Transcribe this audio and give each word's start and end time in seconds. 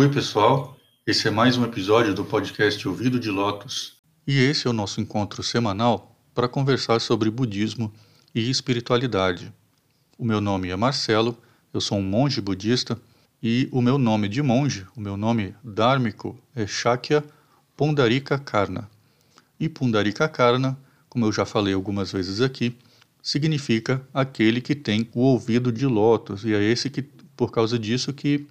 Oi, 0.00 0.08
pessoal. 0.08 0.78
Esse 1.04 1.26
é 1.26 1.30
mais 1.32 1.56
um 1.56 1.64
episódio 1.64 2.14
do 2.14 2.24
podcast 2.24 2.86
Ouvido 2.86 3.18
de 3.18 3.32
Lotus. 3.32 3.96
E 4.24 4.38
esse 4.38 4.68
é 4.68 4.70
o 4.70 4.72
nosso 4.72 5.00
encontro 5.00 5.42
semanal 5.42 6.16
para 6.32 6.46
conversar 6.46 7.00
sobre 7.00 7.28
budismo 7.28 7.92
e 8.32 8.48
espiritualidade. 8.48 9.52
O 10.16 10.24
meu 10.24 10.40
nome 10.40 10.68
é 10.68 10.76
Marcelo, 10.76 11.36
eu 11.74 11.80
sou 11.80 11.98
um 11.98 12.02
monge 12.02 12.40
budista 12.40 12.96
e 13.42 13.68
o 13.72 13.82
meu 13.82 13.98
nome 13.98 14.28
de 14.28 14.40
monge, 14.40 14.86
o 14.94 15.00
meu 15.00 15.16
nome 15.16 15.52
dármico 15.64 16.38
é 16.54 16.64
Shakya 16.64 17.24
Pundarika 17.76 18.38
Karna. 18.38 18.88
E 19.58 19.68
Pundarika 19.68 20.28
Karna, 20.28 20.78
como 21.08 21.26
eu 21.26 21.32
já 21.32 21.44
falei 21.44 21.74
algumas 21.74 22.12
vezes 22.12 22.40
aqui, 22.40 22.78
significa 23.20 24.00
aquele 24.14 24.60
que 24.60 24.76
tem 24.76 25.10
o 25.12 25.22
ouvido 25.22 25.72
de 25.72 25.86
lótus, 25.86 26.44
e 26.44 26.54
é 26.54 26.62
esse 26.62 26.88
que, 26.88 27.02
por 27.02 27.50
causa 27.50 27.76
disso, 27.76 28.12
que 28.12 28.46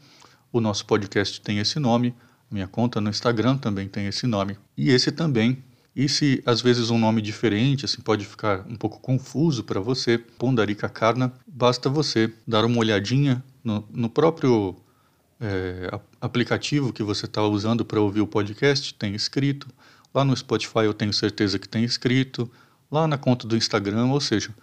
o 0.51 0.61
nosso 0.61 0.85
podcast 0.85 1.41
tem 1.41 1.59
esse 1.59 1.79
nome, 1.79 2.15
minha 2.49 2.67
conta 2.67 3.01
no 3.01 3.09
Instagram 3.09 3.57
também 3.57 3.87
tem 3.87 4.07
esse 4.07 4.25
nome. 4.25 4.57
E 4.77 4.89
esse 4.89 5.11
também. 5.11 5.63
E 5.95 6.07
se 6.07 6.41
às 6.45 6.61
vezes 6.61 6.89
um 6.89 6.97
nome 6.97 7.21
diferente 7.21 7.83
assim 7.85 8.01
pode 8.01 8.23
ficar 8.23 8.65
um 8.69 8.75
pouco 8.75 8.99
confuso 8.99 9.63
para 9.63 9.79
você, 9.79 10.17
Pondarika 10.17 10.87
Karna, 10.87 11.33
basta 11.47 11.89
você 11.89 12.31
dar 12.47 12.63
uma 12.65 12.77
olhadinha 12.77 13.43
no, 13.63 13.83
no 13.91 14.09
próprio 14.09 14.75
é, 15.39 15.89
aplicativo 16.21 16.93
que 16.93 17.03
você 17.03 17.25
está 17.25 17.41
usando 17.43 17.83
para 17.83 17.99
ouvir 17.99 18.21
o 18.21 18.27
podcast, 18.27 18.93
tem 18.93 19.15
escrito. 19.15 19.67
Lá 20.13 20.23
no 20.23 20.35
Spotify 20.35 20.85
eu 20.85 20.93
tenho 20.93 21.11
certeza 21.11 21.59
que 21.59 21.67
tem 21.67 21.83
escrito. 21.83 22.49
Lá 22.89 23.07
na 23.07 23.17
conta 23.17 23.45
do 23.45 23.57
Instagram, 23.57 24.05
ou 24.05 24.21
seja, 24.21 24.53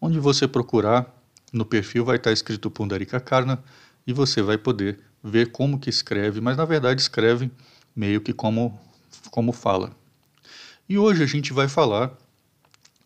onde 0.00 0.18
você 0.18 0.48
procurar 0.48 1.12
no 1.52 1.64
perfil 1.64 2.04
vai 2.04 2.16
estar 2.16 2.32
escrito 2.32 2.70
Pundarika 2.70 3.20
Karna 3.20 3.62
e 4.06 4.12
você 4.12 4.40
vai 4.40 4.56
poder 4.56 4.98
ver 5.24 5.50
como 5.50 5.78
que 5.78 5.88
escreve, 5.88 6.38
mas 6.38 6.54
na 6.58 6.66
verdade 6.66 7.00
escreve 7.00 7.50
meio 7.96 8.20
que 8.20 8.34
como, 8.34 8.78
como 9.30 9.52
fala. 9.52 9.90
E 10.86 10.98
hoje 10.98 11.22
a 11.22 11.26
gente 11.26 11.50
vai 11.50 11.66
falar 11.66 12.12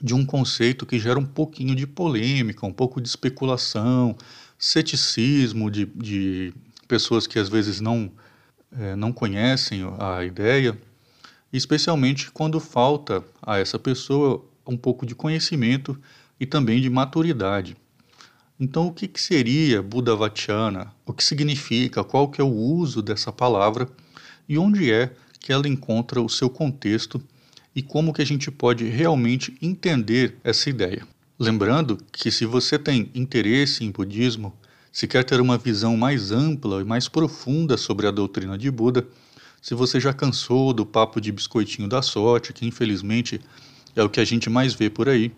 de 0.03 0.15
um 0.15 0.27
conceito 0.27 0.85
que 0.85 0.99
gera 0.99 1.19
um 1.19 1.25
pouquinho 1.25 1.77
de 1.77 1.87
polêmica, 1.87 2.67
um 2.67 2.73
pouco 2.73 3.01
de 3.01 3.09
especulação, 3.09 4.17
ceticismo 4.59 5.71
de, 5.71 5.87
de 5.87 6.53
pessoas 6.89 7.27
que 7.27 7.39
às 7.39 7.49
vezes 7.49 7.81
não, 7.81 8.11
é, 8.77 8.97
não 8.97 9.13
conhecem 9.13 9.83
a 10.01 10.25
ideia, 10.25 10.77
especialmente 11.53 12.33
quando 12.33 12.59
falta 12.59 13.25
a 13.41 13.59
essa 13.59 13.79
pessoa 13.79 14.45
um 14.67 14.77
pouco 14.77 15.07
de 15.07 15.15
conhecimento 15.15 15.97
e 16.39 16.47
também 16.47 16.81
de 16.81 16.91
maturidade. 16.91 17.77
Então, 18.61 18.89
o 18.89 18.93
que, 18.93 19.07
que 19.07 19.21
seria 19.21 19.81
Buddhavachana? 19.81 20.93
O 21.07 21.13
que 21.13 21.23
significa? 21.23 22.03
Qual 22.03 22.29
que 22.29 22.41
é 22.41 22.45
o 22.45 22.53
uso 22.53 23.01
dessa 23.01 23.31
palavra? 23.31 23.89
E 24.49 24.59
onde 24.59 24.91
é 24.91 25.13
que 25.39 25.53
ela 25.53 25.69
encontra 25.69 26.21
o 26.21 26.29
seu 26.29 26.51
contexto? 26.51 27.23
E 27.73 27.83
como 27.83 28.13
que 28.13 28.21
a 28.21 28.27
gente 28.27 28.51
pode 28.51 28.85
realmente 28.85 29.57
entender 29.63 30.37
essa 30.43 30.69
ideia? 30.69 31.07
Lembrando 31.39 31.99
que 32.11 32.33
se 32.33 32.45
você 32.45 32.77
tem 32.77 33.13
interesse 33.15 33.85
em 33.85 33.93
budismo, 33.93 34.53
se 34.91 35.07
quer 35.07 35.23
ter 35.23 35.41
uma 35.41 35.57
visão 35.57 35.97
mais 35.97 36.33
ampla 36.33 36.81
e 36.81 36.85
mais 36.85 37.07
profunda 37.09 37.77
sobre 37.77 38.09
a 38.09 38.11
doutrina 38.11 38.59
de 38.59 38.69
Buda, 38.73 39.07
se 39.63 39.73
você 39.73 40.01
já 40.01 40.13
cansou 40.13 40.73
do 40.73 40.85
papo 40.85 41.21
de 41.21 41.31
biscoitinho 41.31 41.89
da 41.89 42.03
sorte, 42.03 42.53
que 42.53 42.67
infelizmente 42.67 43.41
é 43.95 44.03
o 44.03 44.11
que 44.11 44.19
a 44.19 44.25
gente 44.25 44.51
mais 44.51 44.75
vê 44.75 44.91
por 44.91 45.09
aí, 45.09 45.33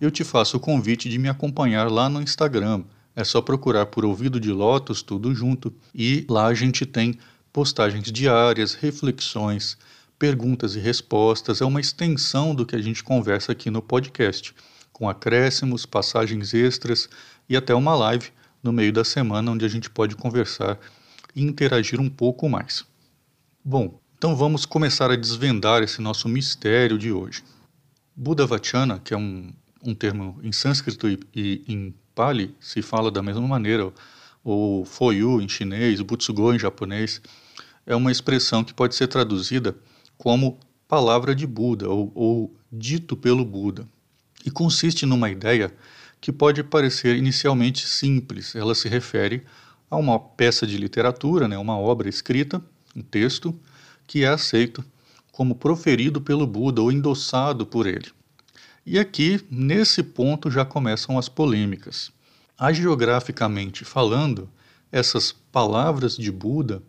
eu 0.00 0.10
te 0.10 0.24
faço 0.24 0.56
o 0.56 0.60
convite 0.60 1.08
de 1.08 1.18
me 1.18 1.28
acompanhar 1.28 1.90
lá 1.90 2.08
no 2.08 2.20
Instagram. 2.20 2.84
É 3.14 3.24
só 3.24 3.40
procurar 3.40 3.86
por 3.86 4.04
Ouvido 4.04 4.38
de 4.38 4.52
Lotus, 4.52 5.02
tudo 5.02 5.34
junto, 5.34 5.72
e 5.94 6.26
lá 6.28 6.46
a 6.46 6.54
gente 6.54 6.84
tem 6.84 7.18
postagens 7.52 8.12
diárias, 8.12 8.74
reflexões, 8.74 9.78
perguntas 10.18 10.76
e 10.76 10.78
respostas. 10.78 11.62
É 11.62 11.64
uma 11.64 11.80
extensão 11.80 12.54
do 12.54 12.66
que 12.66 12.76
a 12.76 12.82
gente 12.82 13.02
conversa 13.02 13.52
aqui 13.52 13.70
no 13.70 13.80
podcast, 13.80 14.54
com 14.92 15.08
acréscimos, 15.08 15.86
passagens 15.86 16.52
extras 16.52 17.08
e 17.48 17.56
até 17.56 17.74
uma 17.74 17.94
live 17.94 18.30
no 18.62 18.72
meio 18.72 18.92
da 18.92 19.04
semana 19.04 19.50
onde 19.50 19.64
a 19.64 19.68
gente 19.68 19.88
pode 19.88 20.14
conversar 20.16 20.78
e 21.34 21.42
interagir 21.42 22.00
um 22.00 22.10
pouco 22.10 22.48
mais. 22.48 22.84
Bom, 23.64 23.98
então 24.18 24.36
vamos 24.36 24.66
começar 24.66 25.10
a 25.10 25.16
desvendar 25.16 25.82
esse 25.82 26.00
nosso 26.00 26.28
mistério 26.28 26.98
de 26.98 27.12
hoje. 27.12 27.42
Buddha 28.14 28.46
Vachana, 28.46 28.98
que 28.98 29.12
é 29.12 29.16
um 29.16 29.52
um 29.86 29.94
termo 29.94 30.38
em 30.42 30.52
sânscrito 30.52 31.08
e, 31.08 31.20
e 31.34 31.64
em 31.68 31.94
Pali 32.14 32.54
se 32.60 32.82
fala 32.82 33.10
da 33.10 33.22
mesma 33.22 33.46
maneira, 33.46 33.92
ou 34.42 34.84
Foyu 34.84 35.40
em 35.40 35.48
chinês, 35.48 36.00
Butsugo 36.00 36.52
em 36.52 36.58
japonês, 36.58 37.20
é 37.84 37.94
uma 37.94 38.10
expressão 38.10 38.64
que 38.64 38.74
pode 38.74 38.94
ser 38.94 39.06
traduzida 39.06 39.76
como 40.16 40.58
palavra 40.88 41.34
de 41.34 41.46
Buda 41.46 41.88
ou, 41.88 42.12
ou 42.14 42.56
dito 42.70 43.16
pelo 43.16 43.44
Buda. 43.44 43.86
E 44.44 44.50
consiste 44.50 45.04
numa 45.04 45.30
ideia 45.30 45.72
que 46.20 46.32
pode 46.32 46.62
parecer 46.62 47.16
inicialmente 47.16 47.86
simples. 47.86 48.54
Ela 48.54 48.74
se 48.74 48.88
refere 48.88 49.44
a 49.90 49.96
uma 49.96 50.18
peça 50.18 50.66
de 50.66 50.76
literatura, 50.76 51.46
né, 51.46 51.58
uma 51.58 51.78
obra 51.78 52.08
escrita, 52.08 52.62
um 52.94 53.02
texto, 53.02 53.54
que 54.06 54.24
é 54.24 54.28
aceito 54.28 54.84
como 55.32 55.54
proferido 55.54 56.20
pelo 56.20 56.46
Buda 56.46 56.80
ou 56.80 56.90
endossado 56.90 57.66
por 57.66 57.86
ele. 57.86 58.10
E 58.88 59.00
aqui, 59.00 59.44
nesse 59.50 60.00
ponto, 60.00 60.48
já 60.48 60.64
começam 60.64 61.18
as 61.18 61.28
polêmicas. 61.28 62.12
Agiograficamente 62.56 63.84
falando, 63.84 64.48
essas 64.92 65.32
palavras 65.32 66.16
de 66.16 66.30
Buda, 66.30 66.80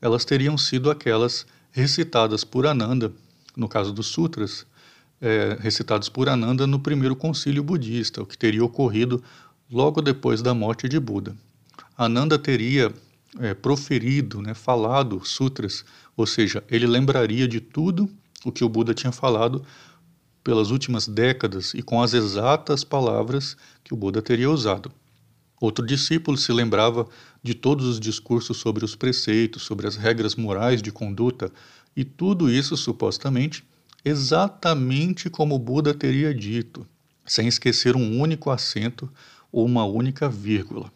elas 0.00 0.24
teriam 0.24 0.56
sido 0.56 0.88
aquelas 0.92 1.44
recitadas 1.72 2.44
por 2.44 2.68
Ananda, 2.68 3.12
no 3.56 3.68
caso 3.68 3.92
dos 3.92 4.06
sutras, 4.06 4.64
é, 5.20 5.58
recitados 5.60 6.08
por 6.08 6.28
Ananda 6.28 6.68
no 6.68 6.78
primeiro 6.78 7.16
concílio 7.16 7.64
budista, 7.64 8.22
o 8.22 8.26
que 8.26 8.38
teria 8.38 8.64
ocorrido 8.64 9.20
logo 9.68 10.00
depois 10.00 10.40
da 10.40 10.54
morte 10.54 10.88
de 10.88 11.00
Buda. 11.00 11.36
Ananda 11.98 12.38
teria 12.38 12.94
é, 13.40 13.54
proferido, 13.54 14.40
né, 14.40 14.54
falado 14.54 15.20
sutras, 15.24 15.84
ou 16.16 16.26
seja, 16.26 16.62
ele 16.70 16.86
lembraria 16.86 17.48
de 17.48 17.60
tudo 17.60 18.08
o 18.44 18.52
que 18.52 18.62
o 18.62 18.68
Buda 18.68 18.94
tinha 18.94 19.12
falado 19.12 19.64
pelas 20.42 20.70
últimas 20.70 21.06
décadas 21.06 21.74
e 21.74 21.82
com 21.82 22.02
as 22.02 22.14
exatas 22.14 22.82
palavras 22.82 23.56
que 23.84 23.92
o 23.92 23.96
Buda 23.96 24.22
teria 24.22 24.50
usado. 24.50 24.90
Outro 25.60 25.86
discípulo 25.86 26.38
se 26.38 26.52
lembrava 26.52 27.06
de 27.42 27.54
todos 27.54 27.86
os 27.86 28.00
discursos 28.00 28.56
sobre 28.56 28.84
os 28.84 28.96
preceitos, 28.96 29.62
sobre 29.62 29.86
as 29.86 29.96
regras 29.96 30.34
morais 30.34 30.80
de 30.80 30.90
conduta, 30.90 31.52
e 31.94 32.04
tudo 32.04 32.50
isso 32.50 32.76
supostamente 32.76 33.64
exatamente 34.02 35.28
como 35.28 35.54
o 35.54 35.58
Buda 35.58 35.92
teria 35.92 36.32
dito, 36.32 36.86
sem 37.26 37.46
esquecer 37.46 37.94
um 37.94 38.18
único 38.18 38.50
acento 38.50 39.12
ou 39.52 39.66
uma 39.66 39.84
única 39.84 40.28
vírgula. 40.28 40.90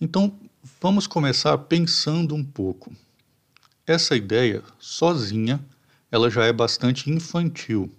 Então, 0.00 0.36
vamos 0.80 1.06
começar 1.06 1.56
pensando 1.58 2.34
um 2.34 2.44
pouco. 2.44 2.92
Essa 3.86 4.16
ideia, 4.16 4.62
sozinha, 4.78 5.64
ela 6.10 6.28
já 6.28 6.44
é 6.44 6.52
bastante 6.52 7.10
infantil 7.10 7.92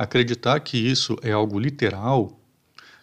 acreditar 0.00 0.60
que 0.60 0.78
isso 0.78 1.14
é 1.20 1.30
algo 1.30 1.58
literal, 1.58 2.40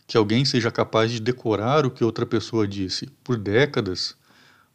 que 0.08 0.18
alguém 0.18 0.44
seja 0.44 0.72
capaz 0.72 1.12
de 1.12 1.20
decorar 1.20 1.86
o 1.86 1.92
que 1.92 2.04
outra 2.04 2.26
pessoa 2.26 2.68
disse 2.68 3.06
por 3.24 3.38
décadas, 3.38 4.16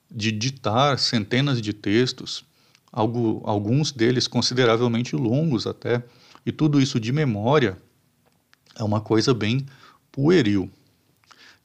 de 0.08 0.30
ditar 0.30 1.00
centenas 1.00 1.60
de 1.60 1.72
textos, 1.72 2.44
algo, 2.92 3.42
alguns 3.44 3.90
deles 3.90 4.28
consideravelmente 4.28 5.16
longos 5.16 5.66
até, 5.66 6.00
e 6.46 6.52
tudo 6.52 6.80
isso 6.80 7.00
de 7.00 7.10
memória, 7.10 7.76
é 8.76 8.84
uma 8.84 9.00
coisa 9.00 9.34
bem 9.34 9.66
pueril. 10.12 10.70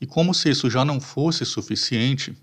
E 0.01 0.07
como 0.07 0.33
se 0.33 0.49
isso 0.49 0.71
já 0.71 0.83
não 0.83 0.99
fosse 0.99 1.45
suficiente, 1.45 2.35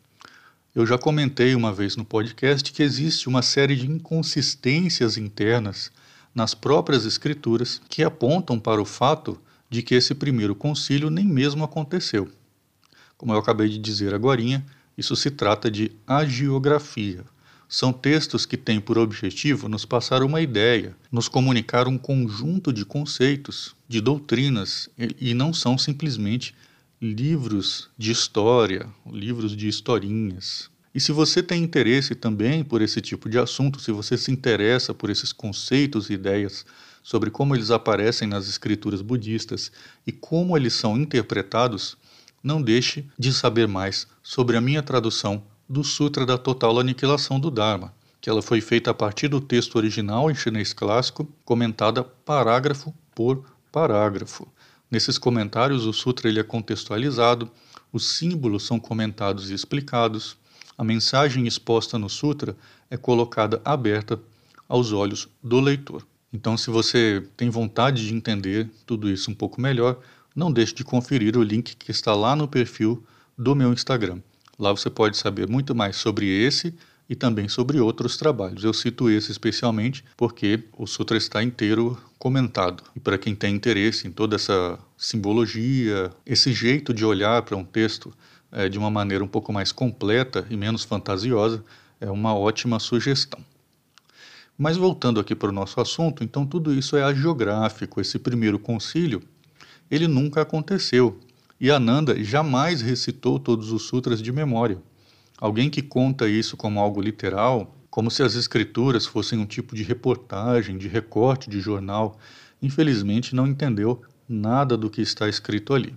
eu 0.73 0.87
já 0.87 0.97
comentei 0.97 1.57
uma 1.57 1.73
vez 1.73 1.97
no 1.97 2.05
podcast 2.05 2.73
que 2.73 2.83
existe 2.85 3.29
uma 3.29 3.43
série 3.43 3.75
de 3.75 3.91
inconsistências 3.91 5.17
internas 5.17 5.91
nas 6.35 6.55
próprias 6.55 7.07
Escrituras 7.07 7.81
que 7.89 8.03
apontam 8.03 8.59
para 8.59 8.83
o 8.83 8.85
fato 8.85 9.41
de 9.71 9.83
que 9.83 9.95
esse 9.95 10.15
primeiro 10.15 10.55
concílio 10.55 11.11
nem 11.11 11.25
mesmo 11.25 11.65
aconteceu. 11.65 12.29
Como 13.17 13.33
eu 13.33 13.39
acabei 13.39 13.69
de 13.69 13.79
dizer 13.79 14.13
agora, 14.13 14.41
isso 14.97 15.17
se 15.17 15.31
trata 15.31 15.71
de 15.71 15.93
agiografia. 16.07 17.25
São 17.69 17.93
textos 17.93 18.45
que 18.47 18.57
têm 18.57 18.81
por 18.81 18.99
objetivo 18.99 19.69
nos 19.69 19.85
passar 19.85 20.23
uma 20.23 20.41
ideia, 20.41 20.95
nos 21.11 21.29
comunicar 21.29 21.89
um 21.89 21.99
conjunto 21.99 22.73
de 22.73 22.85
conceitos, 22.85 23.75
de 23.89 24.01
doutrinas, 24.01 24.89
e 24.99 25.35
não 25.35 25.53
são 25.53 25.77
simplesmente 25.79 26.55
livros 27.01 27.89
de 27.99 28.13
história, 28.13 28.87
livros 29.07 29.57
de 29.57 29.67
historinhas. 29.67 30.71
E 30.95 31.01
se 31.01 31.11
você 31.11 31.43
tem 31.43 31.63
interesse 31.63 32.15
também 32.15 32.63
por 32.63 32.81
esse 32.81 33.01
tipo 33.01 33.29
de 33.29 33.37
assunto, 33.37 33.81
se 33.81 33.91
você 33.91 34.17
se 34.17 34.31
interessa 34.31 34.95
por 34.95 35.11
esses 35.11 35.33
conceitos 35.33 36.09
e 36.09 36.13
ideias 36.13 36.65
sobre 37.03 37.31
como 37.31 37.55
eles 37.55 37.73
aparecem 37.73 38.29
nas 38.29 38.49
escrituras 38.49 39.03
budistas 39.03 39.73
e 40.07 40.13
como 40.13 40.57
eles 40.57 40.73
são 40.75 40.97
interpretados, 40.97 41.97
não 42.43 42.63
deixe 42.63 43.07
de 43.19 43.33
saber 43.33 43.67
mais 43.67 44.07
sobre 44.23 44.57
a 44.57 44.61
minha 44.61 44.83
tradução 44.83 45.43
do 45.69 45.83
Sutra 45.83 46.25
da 46.25 46.39
Total 46.39 46.79
Aniquilação 46.79 47.41
do 47.41 47.51
Dharma, 47.51 47.93
que 48.21 48.31
ela 48.31 48.41
foi 48.41 48.61
feita 48.61 48.93
a 48.93 48.95
partir 48.95 49.27
do 49.27 49.41
texto 49.41 49.77
original 49.77 50.31
em 50.31 50.35
chinês 50.35 50.73
clássico, 50.73 51.29
comentada 51.45 52.05
parágrafo 52.05 52.95
por 53.15 53.45
parágrafo. 53.73 54.47
Nesses 54.91 55.19
comentários, 55.19 55.87
o 55.87 55.93
sutra 55.93 56.29
ele 56.29 56.39
é 56.39 56.45
contextualizado, 56.45 57.51
os 57.93 58.17
símbolos 58.17 58.65
são 58.65 58.79
comentados 58.79 59.51
e 59.51 59.55
explicados, 59.55 60.37
a 60.77 60.85
mensagem 60.85 61.47
exposta 61.47 61.99
no 61.99 62.09
sutra 62.09 62.57
é 62.91 62.97
colocada 62.97 63.61
aberta 63.65 64.21
aos 64.69 64.93
olhos 64.93 65.29
do 65.43 65.61
leitor. 65.61 66.07
Então, 66.33 66.57
se 66.57 66.71
você 66.71 67.25
tem 67.37 67.49
vontade 67.49 68.07
de 68.07 68.15
entender 68.15 68.69
tudo 68.85 69.09
isso 69.09 69.31
um 69.31 69.35
pouco 69.35 69.61
melhor, 69.61 70.01
não 70.35 70.53
deixe 70.53 70.75
de 70.75 70.83
conferir 70.83 71.37
o 71.37 71.43
link 71.43 71.77
que 71.77 71.91
está 71.91 72.15
lá 72.15 72.35
no 72.35 72.49
perfil 72.49 73.05
do 73.39 73.55
meu 73.55 73.73
Instagram. 73.73 74.19
Lá 74.59 74.73
você 74.73 74.91
pode 74.91 75.17
saber 75.17 75.49
muito 75.49 75.75
mais 75.75 75.97
sobre 75.97 76.27
esse 76.27 76.75
e 77.09 77.15
também 77.15 77.49
sobre 77.49 77.79
outros 77.79 78.17
trabalhos. 78.17 78.65
Eu 78.65 78.73
cito 78.73 79.11
esse 79.11 79.31
especialmente 79.31 80.05
porque 80.17 80.65
o 80.77 80.87
sutra 80.87 81.17
está 81.17 81.43
inteiro 81.43 82.01
comentado. 82.19 82.83
E 82.97 83.01
para 83.01 83.19
quem 83.19 83.35
tem 83.35 83.55
interesse 83.55 84.09
em 84.09 84.11
toda 84.11 84.37
essa 84.37 84.79
simbologia, 84.97 86.11
esse 86.25 86.53
jeito 86.53 86.95
de 86.95 87.05
olhar 87.05 87.43
para 87.43 87.57
um 87.57 87.65
texto 87.65 88.13
é, 88.55 88.69
de 88.69 88.79
uma 88.79 88.91
maneira 88.91 89.25
um 89.25 89.29
pouco 89.29 89.53
mais 89.53 89.73
completa 89.73 90.47
e 90.49 90.57
menos 90.57 90.85
fantasiosa, 90.85 91.63
é 92.01 92.11
uma 92.11 92.35
ótima 92.35 92.79
sugestão. 92.79 93.41
Mas 94.57 94.77
voltando 94.77 95.19
aqui 95.19 95.35
para 95.35 95.49
o 95.49 95.53
nosso 95.53 95.81
assunto, 95.81 96.23
então 96.23 96.47
tudo 96.47 96.73
isso 96.73 96.97
é 96.97 97.03
agiográfico. 97.03 98.01
Esse 98.01 98.19
primeiro 98.19 98.59
concílio, 98.59 99.21
ele 99.91 100.07
nunca 100.07 100.43
aconteceu. 100.43 101.19
E 101.61 101.71
Ananda 101.71 102.23
jamais 102.23 102.81
recitou 102.81 103.41
todos 103.41 103.73
os 103.73 103.83
sutras 103.83 104.23
de 104.23 104.31
memória. 104.31 104.81
Alguém 105.39 105.69
que 105.69 105.83
conta 105.83 106.29
isso 106.29 106.57
como 106.57 106.79
algo 106.79 107.01
literal, 107.01 107.75
como 107.91 108.11
se 108.11 108.23
as 108.23 108.37
escrituras 108.37 109.07
fossem 109.07 109.39
um 109.39 109.47
tipo 109.47 109.75
de 109.75 109.83
reportagem, 109.83 110.79
de 110.79 110.87
recorte 110.87 111.51
de 111.51 111.61
jornal, 111.61 112.17
infelizmente 112.63 113.35
não 113.35 113.47
entendeu 113.47 114.03
nada 114.29 114.77
do 114.77 114.89
que 114.89 115.03
está 115.03 115.29
escrito 115.29 115.75
ali. 115.75 115.95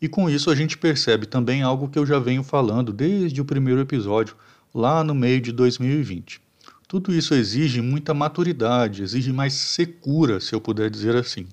E 0.00 0.08
com 0.08 0.30
isso 0.30 0.50
a 0.50 0.54
gente 0.54 0.78
percebe 0.78 1.26
também 1.26 1.62
algo 1.62 1.88
que 1.88 1.98
eu 1.98 2.06
já 2.06 2.18
venho 2.18 2.44
falando 2.44 2.92
desde 2.92 3.40
o 3.40 3.44
primeiro 3.44 3.80
episódio, 3.80 4.36
lá 4.72 5.02
no 5.02 5.14
meio 5.14 5.40
de 5.40 5.50
2020. 5.50 6.40
Tudo 6.86 7.12
isso 7.12 7.34
exige 7.34 7.82
muita 7.82 8.14
maturidade, 8.14 9.02
exige 9.02 9.32
mais 9.32 9.52
secura, 9.52 10.40
se 10.40 10.54
eu 10.54 10.60
puder 10.60 10.88
dizer 10.88 11.16
assim. 11.16 11.46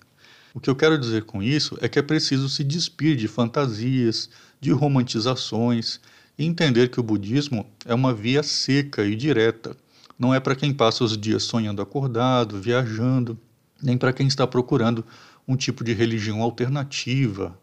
O 0.54 0.60
que 0.60 0.70
eu 0.70 0.76
quero 0.76 0.98
dizer 0.98 1.24
com 1.24 1.44
isso 1.44 1.78
é 1.82 1.90
que 1.90 2.00
é 2.00 2.02
preciso 2.02 2.48
se 2.48 2.64
despir 2.64 3.18
de 3.18 3.28
fantasias, 3.28 4.30
de 4.62 4.72
romantizações 4.72 6.00
e 6.38 6.46
entender 6.46 6.90
que 6.90 7.00
o 7.00 7.04
budismo 7.04 7.66
é 7.84 7.94
uma 7.94 8.14
via 8.14 8.44
seca 8.44 9.06
e 9.06 9.16
direta. 9.16 9.76
Não 10.18 10.34
é 10.34 10.40
para 10.40 10.56
quem 10.56 10.74
passa 10.74 11.04
os 11.04 11.18
dias 11.18 11.44
sonhando 11.44 11.82
acordado, 11.82 12.62
viajando, 12.62 13.38
nem 13.84 13.98
para 13.98 14.14
quem 14.14 14.28
está 14.28 14.48
procurando 14.48 15.06
um 15.46 15.58
tipo 15.58 15.84
de 15.84 15.94
religião 15.94 16.42
alternativa, 16.42 17.60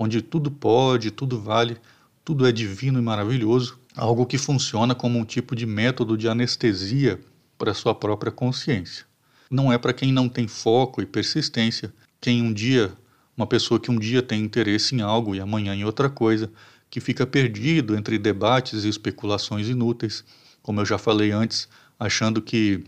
onde 0.00 0.22
tudo 0.22 0.50
pode, 0.50 1.10
tudo 1.10 1.38
vale, 1.38 1.76
tudo 2.24 2.46
é 2.46 2.52
divino 2.52 2.98
e 2.98 3.02
maravilhoso, 3.02 3.78
algo 3.94 4.24
que 4.24 4.38
funciona 4.38 4.94
como 4.94 5.18
um 5.18 5.26
tipo 5.26 5.54
de 5.54 5.66
método 5.66 6.16
de 6.16 6.26
anestesia 6.26 7.20
para 7.58 7.74
sua 7.74 7.94
própria 7.94 8.32
consciência. 8.32 9.04
Não 9.50 9.70
é 9.70 9.76
para 9.76 9.92
quem 9.92 10.10
não 10.10 10.26
tem 10.26 10.48
foco 10.48 11.02
e 11.02 11.06
persistência, 11.06 11.92
quem 12.18 12.42
um 12.42 12.50
dia, 12.50 12.90
uma 13.36 13.46
pessoa 13.46 13.78
que 13.78 13.90
um 13.90 13.98
dia 13.98 14.22
tem 14.22 14.42
interesse 14.42 14.94
em 14.94 15.02
algo 15.02 15.34
e 15.34 15.40
amanhã 15.40 15.74
em 15.74 15.84
outra 15.84 16.08
coisa, 16.08 16.50
que 16.88 16.98
fica 16.98 17.26
perdido 17.26 17.94
entre 17.94 18.18
debates 18.18 18.84
e 18.84 18.88
especulações 18.88 19.68
inúteis, 19.68 20.24
como 20.62 20.80
eu 20.80 20.86
já 20.86 20.96
falei 20.96 21.30
antes, 21.30 21.68
achando 21.98 22.40
que 22.40 22.82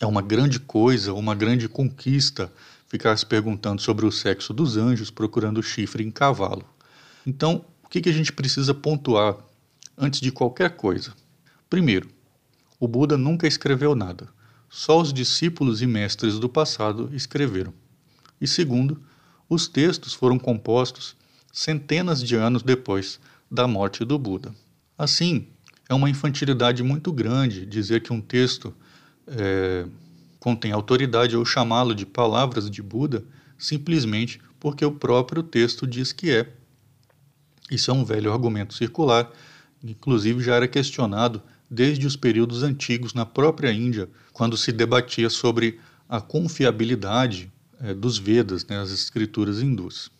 é 0.00 0.06
uma 0.06 0.22
grande 0.22 0.58
coisa, 0.58 1.12
uma 1.12 1.34
grande 1.34 1.68
conquista 1.68 2.50
ficar 2.88 3.16
se 3.16 3.26
perguntando 3.26 3.82
sobre 3.82 4.06
o 4.06 4.12
sexo 4.12 4.52
dos 4.52 4.76
anjos, 4.76 5.10
procurando 5.10 5.62
chifre 5.62 6.04
em 6.04 6.10
cavalo. 6.10 6.64
Então, 7.26 7.64
o 7.84 7.88
que, 7.88 8.00
que 8.00 8.08
a 8.08 8.12
gente 8.12 8.32
precisa 8.32 8.72
pontuar 8.72 9.36
antes 9.96 10.20
de 10.20 10.30
qualquer 10.30 10.76
coisa? 10.76 11.12
Primeiro, 11.68 12.08
o 12.78 12.86
Buda 12.86 13.16
nunca 13.16 13.46
escreveu 13.46 13.94
nada. 13.94 14.28
Só 14.68 15.00
os 15.00 15.12
discípulos 15.12 15.82
e 15.82 15.86
mestres 15.86 16.38
do 16.38 16.48
passado 16.48 17.10
escreveram. 17.12 17.72
E 18.40 18.46
segundo, 18.46 19.00
os 19.48 19.68
textos 19.68 20.12
foram 20.12 20.38
compostos 20.38 21.16
centenas 21.52 22.22
de 22.22 22.36
anos 22.36 22.62
depois 22.62 23.18
da 23.50 23.66
morte 23.66 24.04
do 24.04 24.18
Buda. 24.18 24.54
Assim, 24.98 25.46
é 25.88 25.94
uma 25.94 26.10
infantilidade 26.10 26.82
muito 26.82 27.12
grande 27.12 27.64
dizer 27.64 28.02
que 28.02 28.12
um 28.12 28.20
texto 28.20 28.74
é, 29.26 29.86
contém 30.46 30.70
autoridade 30.70 31.36
ou 31.36 31.44
chamá-lo 31.44 31.92
de 31.92 32.06
palavras 32.06 32.70
de 32.70 32.80
Buda 32.80 33.24
simplesmente 33.58 34.40
porque 34.60 34.84
o 34.84 34.92
próprio 34.92 35.42
texto 35.42 35.84
diz 35.88 36.12
que 36.12 36.30
é. 36.30 36.52
Isso 37.68 37.90
é 37.90 37.94
um 37.94 38.04
velho 38.04 38.32
argumento 38.32 38.72
circular, 38.72 39.28
inclusive 39.82 40.40
já 40.44 40.54
era 40.54 40.68
questionado 40.68 41.42
desde 41.68 42.06
os 42.06 42.14
períodos 42.14 42.62
antigos 42.62 43.12
na 43.12 43.26
própria 43.26 43.72
Índia, 43.72 44.08
quando 44.32 44.56
se 44.56 44.70
debatia 44.70 45.28
sobre 45.28 45.80
a 46.08 46.20
confiabilidade 46.20 47.52
é, 47.80 47.92
dos 47.92 48.16
Vedas, 48.16 48.64
né, 48.66 48.78
as 48.78 48.92
escrituras 48.92 49.60
hindus. 49.60 50.12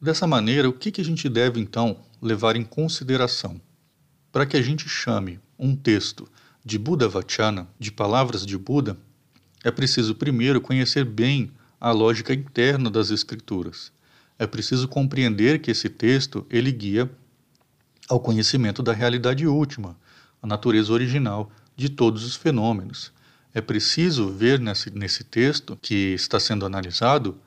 Dessa 0.00 0.28
maneira, 0.28 0.68
o 0.68 0.72
que, 0.72 0.92
que 0.92 1.00
a 1.00 1.04
gente 1.04 1.28
deve 1.28 1.58
então 1.58 2.04
levar 2.22 2.54
em 2.54 2.62
consideração? 2.62 3.60
Para 4.30 4.46
que 4.46 4.56
a 4.56 4.62
gente 4.62 4.88
chame 4.88 5.40
um 5.58 5.74
texto 5.74 6.24
de 6.64 6.78
Buddha 6.78 7.08
Vachana, 7.08 7.66
de 7.80 7.90
palavras 7.90 8.46
de 8.46 8.56
Buda, 8.56 8.96
é 9.64 9.70
preciso 9.70 10.14
primeiro 10.14 10.60
conhecer 10.60 11.04
bem 11.04 11.50
a 11.80 11.90
lógica 11.90 12.34
interna 12.34 12.90
das 12.90 13.10
escrituras. 13.10 13.90
É 14.38 14.46
preciso 14.46 14.86
compreender 14.86 15.60
que 15.60 15.70
esse 15.70 15.88
texto 15.88 16.46
ele 16.50 16.70
guia 16.70 17.10
ao 18.08 18.20
conhecimento 18.20 18.82
da 18.82 18.92
realidade 18.92 19.46
última, 19.46 19.96
a 20.42 20.46
natureza 20.46 20.92
original 20.92 21.50
de 21.74 21.88
todos 21.88 22.24
os 22.24 22.36
fenômenos. 22.36 23.10
É 23.54 23.60
preciso 23.60 24.28
ver 24.28 24.60
nesse, 24.60 24.90
nesse 24.90 25.24
texto 25.24 25.78
que 25.80 26.12
está 26.12 26.38
sendo 26.38 26.66
analisado 26.66 27.38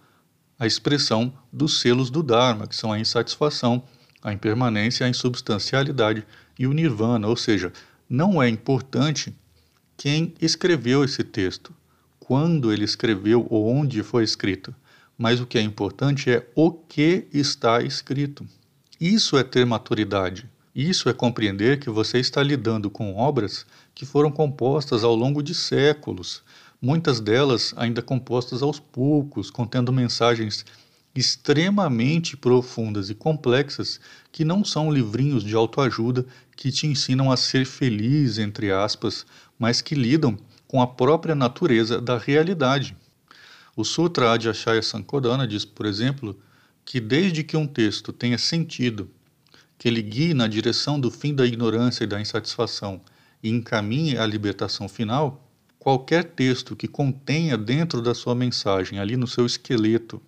a 0.58 0.66
expressão 0.66 1.32
dos 1.54 1.80
selos 1.80 2.10
do 2.10 2.24
Dharma, 2.24 2.66
que 2.66 2.76
são 2.76 2.92
a 2.92 3.00
insatisfação, 3.00 3.84
a 4.24 4.34
impermanência, 4.34 5.06
a 5.06 5.10
insubstancialidade 5.10 6.26
e 6.58 6.66
o 6.66 6.74
nirvana, 6.74 7.28
ou 7.28 7.36
seja, 7.36 7.72
não 8.10 8.42
é 8.42 8.50
importante 8.50 9.36
quem 9.96 10.34
escreveu 10.42 11.04
esse 11.04 11.24
texto, 11.24 11.74
quando 12.28 12.74
ele 12.74 12.84
escreveu 12.84 13.48
ou 13.50 13.70
onde 13.70 14.04
foi 14.04 14.22
escrito, 14.22 14.76
mas 15.18 15.40
o 15.40 15.46
que 15.46 15.58
é 15.58 15.62
importante 15.62 16.30
é 16.30 16.46
o 16.54 16.70
que 16.74 17.26
está 17.32 17.82
escrito. 17.82 18.46
Isso 19.00 19.38
é 19.38 19.44
ter 19.44 19.66
maturidade. 19.66 20.46
Isso 20.76 21.08
é 21.08 21.14
compreender 21.14 21.80
que 21.80 21.90
você 21.90 22.20
está 22.20 22.44
lidando 22.44 22.90
com 22.90 23.16
obras 23.16 23.66
que 23.96 24.06
foram 24.06 24.30
compostas 24.30 25.06
ao 25.06 25.16
longo 25.16 25.42
de 25.42 25.56
séculos, 25.56 26.44
muitas 26.82 27.22
delas 27.22 27.74
ainda 27.78 28.02
compostas 28.02 28.62
aos 28.62 28.78
poucos, 28.78 29.50
contendo 29.50 29.94
mensagens 29.94 30.66
extremamente 31.16 32.36
profundas 32.36 33.10
e 33.10 33.16
complexas 33.16 34.02
que 34.34 34.44
não 34.44 34.66
são 34.66 34.92
livrinhos 34.92 35.46
de 35.46 35.56
autoajuda 35.56 36.26
que 36.58 36.74
te 36.74 36.88
ensinam 36.88 37.32
a 37.32 37.38
ser 37.38 37.66
feliz, 37.66 38.38
entre 38.38 38.70
aspas, 38.70 39.26
mas 39.58 39.82
que 39.82 39.96
lidam 39.96 40.38
com 40.68 40.82
a 40.82 40.88
própria 40.88 41.34
natureza 41.34 42.02
da 42.02 42.18
realidade. 42.18 42.96
O 43.76 43.84
Sutra 43.84 44.32
Adyashaya 44.32 44.82
Sankodana 44.82 45.48
diz, 45.48 45.64
por 45.64 45.86
exemplo, 45.86 46.38
que 46.84 47.00
desde 47.00 47.44
que 47.44 47.56
um 47.56 47.68
texto 47.68 48.12
tenha 48.12 48.38
sentido, 48.38 49.10
que 49.78 49.88
ele 49.88 50.02
guie 50.02 50.34
na 50.34 50.48
direção 50.48 51.00
do 51.00 51.12
fim 51.12 51.34
da 51.34 51.46
ignorância 51.46 52.04
e 52.04 52.08
da 52.08 52.20
insatisfação 52.20 53.02
e 53.44 53.50
encaminhe 53.50 54.18
a 54.18 54.26
libertação 54.26 54.90
final, 54.90 55.48
qualquer 55.78 56.24
texto 56.24 56.76
que 56.76 56.88
contenha 56.88 57.58
dentro 57.58 58.02
da 58.02 58.14
sua 58.16 58.34
mensagem, 58.34 59.00
ali 59.00 59.16
no 59.16 59.28
seu 59.28 59.46
esqueleto, 59.46 60.22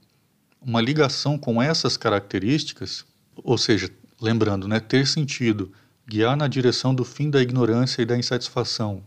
uma 0.62 0.82
ligação 0.82 1.38
com 1.38 1.62
essas 1.62 1.98
características, 1.98 3.06
ou 3.36 3.58
seja, 3.58 3.90
lembrando, 4.22 4.68
né, 4.68 4.80
ter 4.80 5.08
sentido, 5.08 5.72
guiar 6.08 6.38
na 6.38 6.48
direção 6.48 6.94
do 6.94 7.04
fim 7.04 7.30
da 7.30 7.42
ignorância 7.42 8.02
e 8.02 8.06
da 8.06 8.18
insatisfação, 8.18 9.04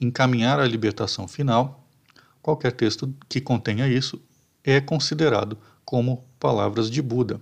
encaminhar 0.00 0.58
a 0.58 0.66
libertação 0.66 1.28
final, 1.28 1.86
qualquer 2.40 2.72
texto 2.72 3.12
que 3.28 3.40
contenha 3.40 3.86
isso 3.86 4.20
é 4.64 4.80
considerado 4.80 5.58
como 5.84 6.24
palavras 6.38 6.90
de 6.90 7.02
Buda. 7.02 7.40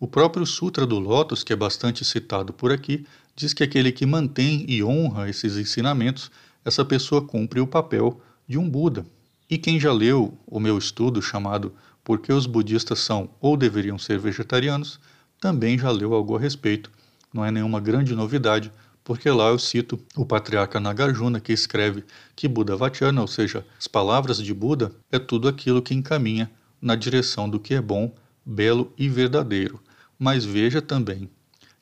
O 0.00 0.08
próprio 0.08 0.44
Sutra 0.44 0.86
do 0.86 0.98
Lótus, 0.98 1.44
que 1.44 1.52
é 1.52 1.56
bastante 1.56 2.04
citado 2.04 2.52
por 2.52 2.72
aqui, 2.72 3.06
diz 3.36 3.54
que 3.54 3.62
aquele 3.62 3.92
que 3.92 4.04
mantém 4.04 4.64
e 4.68 4.82
honra 4.82 5.28
esses 5.28 5.56
ensinamentos, 5.56 6.30
essa 6.64 6.84
pessoa 6.84 7.22
cumpre 7.22 7.60
o 7.60 7.66
papel 7.66 8.20
de 8.46 8.58
um 8.58 8.68
Buda. 8.68 9.06
E 9.48 9.56
quem 9.56 9.78
já 9.78 9.92
leu 9.92 10.36
o 10.46 10.58
meu 10.58 10.78
estudo 10.78 11.22
chamado 11.22 11.74
Por 12.02 12.18
que 12.18 12.32
os 12.32 12.46
budistas 12.46 12.98
são 12.98 13.30
ou 13.40 13.56
deveriam 13.56 13.98
ser 13.98 14.18
vegetarianos, 14.18 14.98
também 15.40 15.78
já 15.78 15.90
leu 15.90 16.14
algo 16.14 16.36
a 16.36 16.40
respeito, 16.40 16.90
não 17.32 17.44
é 17.44 17.50
nenhuma 17.50 17.80
grande 17.80 18.14
novidade, 18.14 18.72
porque 19.04 19.30
lá 19.30 19.48
eu 19.48 19.58
cito 19.58 20.02
o 20.16 20.24
patriarca 20.24 20.80
Nagarjuna 20.80 21.38
que 21.38 21.52
escreve 21.52 22.02
que 22.34 22.48
Buda 22.48 22.74
Vachana, 22.74 23.20
ou 23.20 23.28
seja, 23.28 23.64
as 23.78 23.86
palavras 23.86 24.38
de 24.38 24.54
Buda, 24.54 24.90
é 25.12 25.18
tudo 25.18 25.46
aquilo 25.46 25.82
que 25.82 25.94
encaminha 25.94 26.50
na 26.80 26.96
direção 26.96 27.48
do 27.48 27.60
que 27.60 27.74
é 27.74 27.82
bom, 27.82 28.12
belo 28.44 28.92
e 28.96 29.06
verdadeiro. 29.08 29.78
Mas 30.18 30.44
veja 30.44 30.80
também 30.80 31.30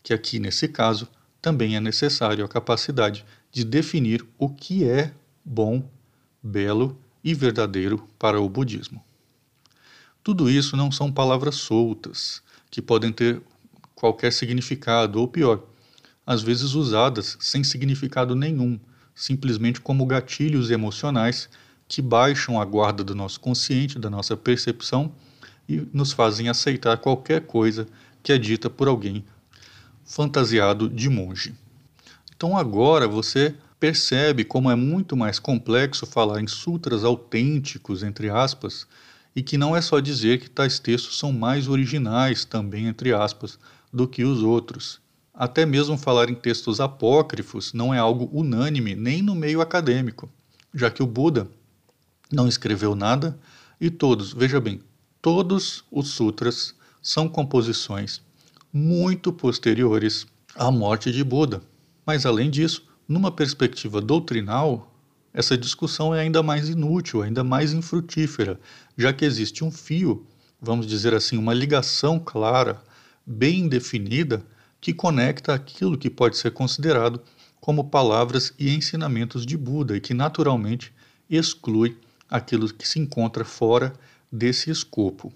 que 0.02 0.12
aqui 0.12 0.41
nesse 0.41 0.67
caso 0.67 1.09
também 1.41 1.76
é 1.76 1.81
necessário 1.81 2.45
a 2.45 2.49
capacidade 2.49 3.25
de 3.52 3.64
definir 3.64 4.26
o 4.37 4.49
que 4.49 4.85
é 4.85 5.12
bom, 5.45 5.88
belo 6.43 6.99
e 7.23 7.35
verdadeiro 7.35 8.09
para 8.19 8.41
o 8.41 8.49
budismo. 8.49 9.02
Tudo 10.25 10.50
isso 10.50 10.76
não 10.76 10.91
são 10.91 11.11
palavras 11.11 11.57
soltas, 11.57 12.43
que 12.71 12.83
podem 12.83 13.12
ter 13.12 13.41
qualquer 13.95 14.33
significado, 14.33 15.21
ou 15.21 15.29
pior, 15.29 15.62
às 16.26 16.43
vezes 16.43 16.75
usadas 16.75 17.37
sem 17.41 17.64
significado 17.64 18.35
nenhum, 18.35 18.79
simplesmente 19.14 19.81
como 19.81 20.07
gatilhos 20.07 20.71
emocionais 20.71 21.49
que 21.88 22.00
baixam 22.00 22.61
a 22.61 22.64
guarda 22.64 23.05
do 23.05 23.14
nosso 23.14 23.38
consciente, 23.41 23.99
da 23.99 24.09
nossa 24.09 24.37
percepção 24.37 25.12
e 25.69 25.87
nos 25.93 26.12
fazem 26.12 26.49
aceitar 26.49 26.97
qualquer 26.99 27.43
coisa 27.43 27.87
que 28.23 28.33
é 28.33 28.38
dita 28.38 28.71
por 28.71 28.88
alguém 28.88 29.25
fantasiado 30.05 30.88
de 30.88 31.09
monge. 31.09 31.55
Então 32.35 32.57
agora 32.57 33.07
você 33.07 33.55
percebe 33.79 34.45
como 34.45 34.71
é 34.71 34.75
muito 34.76 35.17
mais 35.17 35.38
complexo 35.38 36.07
falar 36.07 36.41
em 36.41 36.47
sutras 36.47 37.05
autênticos, 37.05 38.02
entre 38.02 38.31
aspas, 38.31 38.87
e 39.35 39.43
que 39.43 39.59
não 39.59 39.75
é 39.75 39.81
só 39.81 39.99
dizer 39.99 40.38
que 40.41 40.49
tais 40.49 40.79
textos 40.79 41.19
são 41.19 41.33
mais 41.33 41.69
originais, 41.69 42.45
também 42.45 42.87
entre 42.87 43.12
aspas, 43.12 43.59
do 43.93 44.07
que 44.07 44.25
os 44.25 44.43
outros. 44.43 45.00
Até 45.35 45.65
mesmo 45.65 45.97
falar 45.97 46.29
em 46.29 46.35
textos 46.35 46.79
apócrifos 46.79 47.73
não 47.73 47.93
é 47.93 47.99
algo 47.99 48.29
unânime 48.33 48.95
nem 48.95 49.23
no 49.23 49.35
meio 49.35 49.62
acadêmico, 49.62 50.29
já 50.75 50.91
que 50.91 51.03
o 51.03 51.07
Buda 51.07 51.49
não 52.31 52.47
escreveu 52.47 52.95
nada 52.95 53.39
e 53.81 53.91
todos, 53.91 54.33
veja 54.33 54.61
bem, 54.61 54.81
todos 55.23 55.85
os 55.91 56.09
sutras 56.09 56.75
são 57.01 57.29
composições 57.29 58.21
muito 58.73 59.33
posteriores 59.33 60.27
à 60.55 60.71
morte 60.71 61.11
de 61.11 61.25
Buda. 61.25 61.62
Mas 62.05 62.27
além 62.27 62.51
disso, 62.51 62.85
numa 63.09 63.31
perspectiva 63.31 64.01
doutrinal, 64.01 64.93
essa 65.33 65.57
discussão 65.57 66.15
é 66.15 66.21
ainda 66.21 66.43
mais 66.43 66.69
inútil, 66.69 67.23
ainda 67.23 67.43
mais 67.43 67.73
infrutífera, 67.73 68.61
já 68.99 69.12
que 69.12 69.25
existe 69.25 69.65
um 69.65 69.71
fio, 69.71 70.27
vamos 70.61 70.87
dizer 70.87 71.15
assim, 71.15 71.39
uma 71.39 71.55
ligação 71.55 72.19
clara, 72.19 72.83
bem 73.27 73.67
definida, 73.67 74.45
que 74.83 74.93
conecta 74.93 75.55
aquilo 75.55 75.97
que 75.97 76.11
pode 76.11 76.37
ser 76.37 76.51
considerado 76.51 77.23
como 77.61 77.89
palavras 77.89 78.53
e 78.59 78.75
ensinamentos 78.75 79.47
de 79.47 79.57
Buda 79.57 79.97
e 79.97 80.01
que 80.01 80.12
naturalmente 80.12 80.93
exclui 81.31 81.97
aquilo 82.29 82.71
que 82.75 82.87
se 82.87 82.99
encontra 82.99 83.45
fora 83.45 83.93
desse 84.31 84.71
escopo. 84.71 85.33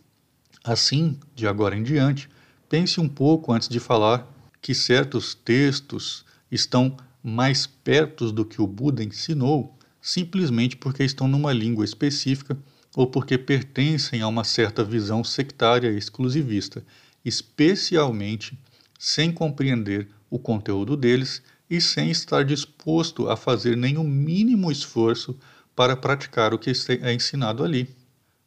Assim, 0.65 1.17
de 1.33 1.47
agora 1.47 1.76
em 1.76 1.85
diante, 1.85 2.29
pense 2.69 3.00
um 3.00 3.09
pouco 3.09 3.53
antes 3.53 3.69
de 3.69 3.79
falar 3.79 4.29
que 4.61 4.75
certos 4.75 5.33
textos 5.33 6.25
estão 6.50 6.97
mais 7.23 7.69
perto 7.69 8.33
do 8.33 8.45
que 8.45 8.61
o 8.61 8.67
Buda 8.67 9.05
ensinou 9.05 9.73
simplesmente 10.03 10.76
porque 10.76 11.05
estão 11.05 11.29
numa 11.29 11.53
língua 11.53 11.85
específica 11.85 12.59
ou 12.97 13.07
porque 13.07 13.38
pertencem 13.38 14.23
a 14.23 14.26
uma 14.26 14.43
certa 14.43 14.83
visão 14.83 15.23
sectária 15.23 15.88
exclusivista, 15.88 16.85
especialmente 17.25 18.59
sem 18.99 19.33
compreender 19.33 20.09
o 20.31 20.38
conteúdo 20.38 20.97
deles 20.97 21.43
e 21.69 21.81
sem 21.81 22.11
estar 22.11 22.45
disposto 22.45 23.29
a 23.29 23.37
fazer 23.37 23.76
nenhum 23.76 24.05
mínimo 24.05 24.71
esforço 24.71 25.38
para 25.75 25.97
praticar 25.97 26.55
o 26.55 26.59
que 26.59 26.73
é 27.03 27.12
ensinado 27.12 27.62
ali. 27.62 27.88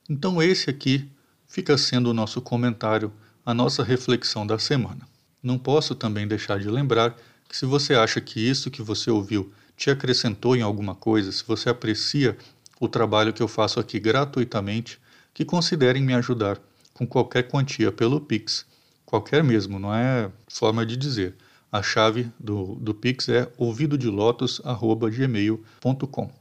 Então, 0.09 0.41
esse 0.41 0.69
aqui 0.69 1.09
fica 1.47 1.77
sendo 1.77 2.09
o 2.09 2.13
nosso 2.13 2.41
comentário, 2.41 3.11
a 3.45 3.53
nossa 3.53 3.83
reflexão 3.83 4.45
da 4.45 4.57
semana. 4.57 5.07
Não 5.41 5.57
posso 5.57 5.93
também 5.93 6.27
deixar 6.27 6.59
de 6.59 6.69
lembrar 6.69 7.15
que, 7.47 7.55
se 7.55 7.65
você 7.65 7.93
acha 7.93 8.19
que 8.19 8.39
isso 8.39 8.71
que 8.71 8.81
você 8.81 9.11
ouviu 9.11 9.51
te 9.77 9.89
acrescentou 9.89 10.55
em 10.55 10.61
alguma 10.61 10.93
coisa, 10.93 11.31
se 11.31 11.43
você 11.45 11.69
aprecia 11.69 12.37
o 12.79 12.87
trabalho 12.87 13.31
que 13.33 13.41
eu 13.41 13.47
faço 13.47 13.79
aqui 13.79 13.99
gratuitamente, 13.99 14.99
que 15.33 15.45
considerem 15.45 16.03
me 16.03 16.13
ajudar 16.13 16.59
com 16.93 17.07
qualquer 17.07 17.43
quantia 17.43 17.91
pelo 17.91 18.19
Pix, 18.19 18.65
qualquer 19.09 19.43
mesmo, 19.43 19.77
não 19.79 19.91
é 19.93 20.31
forma 20.47 20.85
de 20.85 20.95
dizer. 20.95 21.35
A 21.71 21.81
chave 21.81 22.31
do, 22.39 22.75
do 22.75 22.93
Pix 22.93 23.27
é 23.27 23.51
ouvidodelotos.gmail.com. 23.57 26.31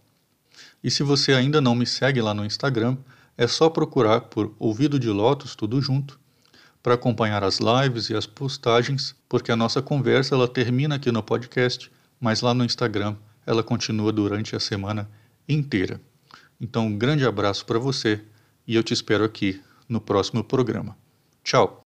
E 0.85 0.91
se 0.91 1.03
você 1.03 1.33
ainda 1.33 1.63
não 1.63 1.75
me 1.75 1.87
segue 1.87 2.21
lá 2.21 2.35
no 2.35 2.45
Instagram, 2.45 2.99
é 3.39 3.47
só 3.47 3.71
procurar 3.71 4.21
por 4.23 4.53
Ouvido 4.59 4.99
de 4.99 5.09
Lotus, 5.09 5.55
tudo 5.55 5.81
junto, 5.81 6.19
para 6.83 6.95
acompanhar 6.95 7.43
as 7.43 7.59
lives 7.59 8.11
e 8.11 8.15
as 8.15 8.27
postagens, 8.27 9.15
porque 9.29 9.51
a 9.51 9.57
nossa 9.57 9.81
conversa 9.81 10.35
ela 10.35 10.47
termina 10.47 10.97
aqui 10.97 11.11
no 11.11 11.23
podcast, 11.23 11.91
mas 12.21 12.43
lá 12.43 12.53
no 12.53 12.65
Instagram 12.65 13.17
ela 13.47 13.63
continua 13.63 14.13
durante 14.13 14.55
a 14.55 14.61
semana 14.61 15.09
inteira. 15.49 15.99
Então, 16.61 16.87
um 16.87 16.99
grande 16.99 17.25
abraço 17.25 17.65
para 17.65 17.79
você 17.79 18.21
e 18.67 18.77
eu 18.77 18.83
te 18.83 18.93
espero 18.93 19.25
aqui 19.25 19.59
no 19.89 20.03
próximo 20.03 20.45
programa. 20.45 20.95
Tchau! 21.43 21.88